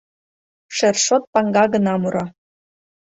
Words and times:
Шершот 0.75 1.23
паҥга 1.33 1.63
гына 1.73 1.93
мура. 2.01 2.25